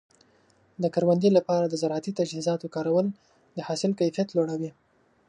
د 0.81 0.83
کروندې 0.93 1.29
لپاره 1.37 1.65
د 1.67 1.73
زراعتي 1.81 2.11
تجهیزاتو 2.19 2.71
کارول 2.75 3.07
د 3.55 3.59
حاصل 3.67 3.91
کیفیت 3.99 4.27
لوړوي. 4.33 4.71